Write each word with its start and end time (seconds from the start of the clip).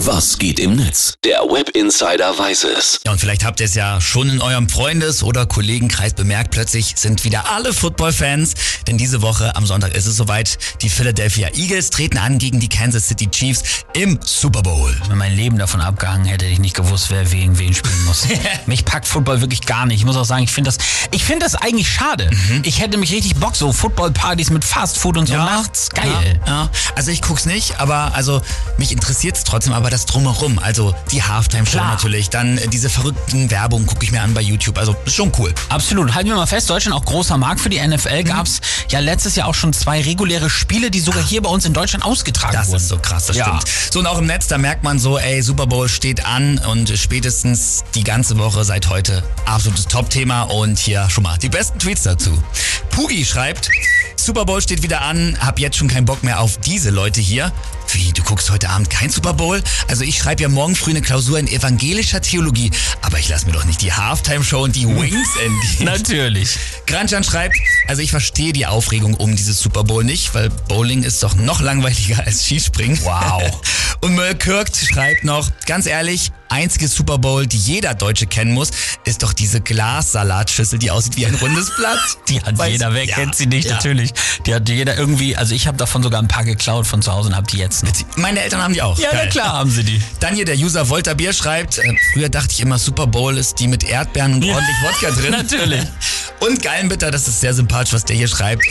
Was 0.00 0.38
geht 0.38 0.60
im 0.60 0.76
Netz? 0.76 1.14
Der 1.24 1.40
Web 1.40 1.70
Insider 1.70 2.38
weiß 2.38 2.64
es. 2.64 3.00
Ja, 3.06 3.12
und 3.12 3.18
vielleicht 3.18 3.44
habt 3.44 3.60
ihr 3.60 3.66
es 3.66 3.74
ja 3.74 3.98
schon 4.00 4.28
in 4.28 4.42
eurem 4.42 4.68
Freundes- 4.68 5.22
oder 5.22 5.46
Kollegenkreis 5.46 6.12
bemerkt. 6.12 6.50
Plötzlich 6.50 6.92
sind 6.96 7.24
wieder 7.24 7.50
alle 7.50 7.72
Football-Fans. 7.72 8.54
Denn 8.86 8.98
diese 8.98 9.22
Woche 9.22 9.56
am 9.56 9.64
Sonntag 9.64 9.96
ist 9.96 10.06
es 10.06 10.16
soweit. 10.16 10.58
Die 10.82 10.90
Philadelphia 10.90 11.48
Eagles 11.54 11.88
treten 11.88 12.18
an 12.18 12.38
gegen 12.38 12.60
die 12.60 12.68
Kansas 12.68 13.08
City 13.08 13.26
Chiefs 13.30 13.62
im 13.94 14.20
Super 14.22 14.62
Bowl. 14.62 14.94
Wenn 15.08 15.16
mein 15.16 15.34
Leben 15.34 15.56
davon 15.58 15.80
abgehangen 15.80 16.26
hätte, 16.26 16.44
hätte 16.44 16.52
ich 16.52 16.60
nicht 16.60 16.76
gewusst, 16.76 17.10
wer 17.10 17.24
gegen 17.24 17.58
wen 17.58 17.72
spielen 17.72 18.04
muss. 18.04 18.26
mich 18.66 18.84
packt 18.84 19.08
Football 19.08 19.40
wirklich 19.40 19.62
gar 19.62 19.86
nicht. 19.86 20.00
Ich 20.00 20.04
muss 20.04 20.16
auch 20.16 20.24
sagen, 20.24 20.44
ich 20.44 20.52
finde 20.52 20.68
das, 20.68 20.78
ich 21.10 21.24
finde 21.24 21.46
das 21.46 21.54
eigentlich 21.54 21.88
schade. 21.88 22.28
Ich 22.64 22.80
hätte 22.80 22.98
mich 22.98 23.12
richtig 23.12 23.36
Bock, 23.36 23.56
so 23.56 23.72
Football-Partys 23.72 24.50
mit 24.50 24.62
Fast 24.62 24.98
Food 24.98 25.16
und 25.16 25.26
so 25.26 25.34
nachts. 25.34 25.88
Geil. 25.88 26.40
Ja, 26.46 26.52
ja. 26.52 26.70
Also 26.94 27.10
ich 27.10 27.22
guck's 27.22 27.46
nicht, 27.46 27.80
aber 27.80 28.14
also 28.14 28.42
mich 28.76 28.92
interessiert's 28.92 29.42
trotzdem, 29.42 29.72
aber 29.72 29.85
das 29.90 30.06
drumherum. 30.06 30.58
Also 30.58 30.94
die 31.10 31.22
Halftime-Show 31.22 31.78
natürlich. 31.78 32.30
Dann 32.30 32.58
äh, 32.58 32.68
diese 32.68 32.88
verrückten 32.90 33.50
Werbung 33.50 33.86
gucke 33.86 34.04
ich 34.04 34.12
mir 34.12 34.22
an 34.22 34.34
bei 34.34 34.40
YouTube. 34.42 34.78
Also 34.78 34.94
ist 35.04 35.14
schon 35.14 35.32
cool. 35.38 35.52
Absolut. 35.68 36.14
Halten 36.14 36.28
wir 36.28 36.36
mal 36.36 36.46
fest, 36.46 36.68
Deutschland 36.70 36.96
auch 36.96 37.04
großer 37.04 37.36
Markt 37.36 37.60
für 37.60 37.68
die 37.70 37.80
NFL. 37.86 38.22
Mhm. 38.22 38.26
Gab's 38.26 38.60
ja 38.90 39.00
letztes 39.00 39.36
Jahr 39.36 39.48
auch 39.48 39.54
schon 39.54 39.72
zwei 39.72 40.00
reguläre 40.02 40.50
Spiele, 40.50 40.90
die 40.90 41.00
sogar 41.00 41.22
hier 41.24 41.42
bei 41.42 41.50
uns 41.50 41.64
in 41.64 41.72
Deutschland 41.72 42.04
ausgetragen 42.04 42.52
Das 42.54 42.68
wurden. 42.68 42.76
ist 42.76 42.88
so 42.88 42.98
krass, 42.98 43.26
das 43.26 43.36
Ja. 43.36 43.44
stimmt. 43.46 43.64
So 43.92 43.98
und 44.00 44.06
auch 44.06 44.18
im 44.18 44.26
Netz, 44.26 44.46
da 44.48 44.58
merkt 44.58 44.82
man 44.84 44.98
so, 44.98 45.18
ey, 45.18 45.42
Super 45.42 45.66
Bowl 45.66 45.88
steht 45.88 46.24
an 46.26 46.58
und 46.58 46.90
spätestens 46.96 47.84
die 47.94 48.04
ganze 48.04 48.38
Woche 48.38 48.64
seit 48.64 48.88
heute 48.88 49.22
absolutes 49.46 49.86
Top-Thema 49.86 50.42
und 50.42 50.78
hier 50.78 51.08
schon 51.10 51.24
mal 51.24 51.36
die 51.38 51.48
besten 51.48 51.78
Tweets 51.78 52.02
dazu. 52.02 52.30
Pugi 52.90 53.24
schreibt, 53.24 53.70
Super 54.16 54.44
Bowl 54.44 54.60
steht 54.60 54.82
wieder 54.82 55.02
an, 55.02 55.36
hab 55.40 55.58
jetzt 55.58 55.76
schon 55.76 55.88
keinen 55.88 56.04
Bock 56.04 56.24
mehr 56.24 56.40
auf 56.40 56.58
diese 56.58 56.90
Leute 56.90 57.20
hier. 57.20 57.52
Wie, 57.92 58.12
du 58.12 58.22
guckst 58.22 58.50
heute 58.50 58.68
Abend 58.68 58.90
kein 58.90 59.10
Super 59.10 59.32
Bowl? 59.32 59.62
Also 59.88 60.02
ich 60.02 60.18
schreibe 60.18 60.42
ja 60.42 60.48
morgen 60.48 60.74
früh 60.74 60.90
eine 60.90 61.02
Klausur 61.02 61.38
in 61.38 61.46
evangelischer 61.46 62.20
Theologie, 62.20 62.70
aber 63.02 63.18
ich 63.18 63.28
lasse 63.28 63.46
mir 63.46 63.52
doch 63.52 63.64
nicht 63.64 63.82
die 63.82 63.92
Halftime-Show 63.92 64.64
und 64.64 64.74
die 64.74 64.86
Wings 64.86 65.28
entgehen. 65.36 65.84
Natürlich. 65.84 66.56
Granchan 66.86 67.22
schreibt, 67.22 67.56
also 67.86 68.02
ich 68.02 68.10
verstehe 68.10 68.52
die 68.52 68.66
Aufregung 68.66 69.14
um 69.14 69.36
dieses 69.36 69.60
Super 69.60 69.84
Bowl 69.84 70.02
nicht, 70.02 70.34
weil 70.34 70.50
Bowling 70.68 71.04
ist 71.04 71.22
doch 71.22 71.34
noch 71.36 71.60
langweiliger 71.60 72.24
als 72.26 72.44
Skispringen. 72.44 72.98
Wow. 73.04 73.42
Und 74.02 74.14
Möll 74.14 74.34
Kirk 74.34 74.68
schreibt 74.76 75.24
noch, 75.24 75.50
ganz 75.66 75.86
ehrlich, 75.86 76.30
einzige 76.48 76.86
Super 76.86 77.18
Bowl, 77.18 77.46
die 77.46 77.56
jeder 77.58 77.94
Deutsche 77.94 78.26
kennen 78.26 78.52
muss, 78.52 78.70
ist 79.04 79.22
doch 79.22 79.32
diese 79.32 79.60
Glassalatschüssel, 79.60 80.78
die 80.78 80.90
aussieht 80.90 81.16
wie 81.16 81.26
ein 81.26 81.34
rundes 81.34 81.74
Blatt. 81.76 81.98
Die 82.28 82.40
hat 82.40 82.54
Weiß- 82.56 82.68
jeder, 82.68 82.92
wer 82.94 83.04
Ja, 83.04 83.14
kennt 83.16 83.34
sie 83.34 83.46
nicht, 83.46 83.68
ja. 83.68 83.74
natürlich. 83.74 84.12
Die 84.46 84.54
hat 84.54 84.68
jeder 84.68 84.96
irgendwie, 84.96 85.36
also 85.36 85.54
ich 85.54 85.66
habe 85.66 85.76
davon 85.76 86.02
sogar 86.02 86.20
ein 86.20 86.28
paar 86.28 86.44
geklaut 86.44 86.86
von 86.86 87.02
zu 87.02 87.12
Hause 87.12 87.28
und 87.30 87.36
habe 87.36 87.46
die 87.50 87.56
jetzt 87.58 87.84
noch. 87.84 87.92
Meine 88.16 88.40
Eltern 88.42 88.62
haben 88.62 88.74
die 88.74 88.82
auch. 88.82 88.98
Ja, 88.98 89.08
na 89.12 89.18
Geil. 89.20 89.28
klar 89.28 89.52
haben 89.54 89.70
sie 89.70 89.84
die. 89.84 90.00
Dann 90.20 90.34
hier 90.34 90.44
der 90.44 90.56
User 90.56 90.88
Volta 90.88 91.14
Bier 91.14 91.32
schreibt, 91.32 91.78
äh, 91.78 91.94
früher 92.12 92.28
dachte 92.28 92.48
ich 92.52 92.60
immer, 92.60 92.78
Super 92.78 93.06
Bowl 93.06 93.36
ist 93.38 93.58
die 93.60 93.68
mit 93.68 93.84
Erdbeeren 93.84 94.34
und 94.34 94.44
ordentlich 94.44 94.76
Wodka 94.82 95.10
drin. 95.20 95.30
Natürlich. 95.32 95.80
Und 96.40 96.62
Gallenbitter, 96.62 97.10
das 97.10 97.28
ist 97.28 97.40
sehr 97.40 97.54
sympathisch, 97.54 97.92
was 97.92 98.04
der 98.04 98.16
hier 98.16 98.28
schreibt. 98.28 98.62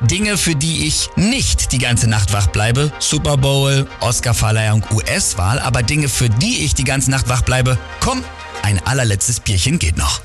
Dinge, 0.00 0.36
für 0.36 0.54
die 0.54 0.86
ich 0.86 1.08
nicht 1.16 1.72
die 1.72 1.78
ganze 1.78 2.08
Nacht 2.08 2.32
wach 2.32 2.48
bleibe. 2.48 2.92
Super 2.98 3.36
Bowl, 3.36 3.86
Oscarverleihung, 4.00 4.84
US-Wahl. 4.92 5.58
Aber 5.58 5.82
Dinge, 5.82 6.08
für 6.08 6.28
die 6.28 6.64
ich 6.64 6.74
die 6.74 6.84
ganze 6.84 7.10
Nacht 7.10 7.28
wach 7.28 7.42
bleibe, 7.42 7.78
komm, 8.00 8.22
ein 8.62 8.80
allerletztes 8.86 9.40
Bierchen 9.40 9.78
geht 9.78 9.96
noch. 9.96 10.20